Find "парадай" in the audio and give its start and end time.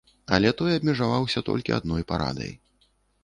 2.13-2.51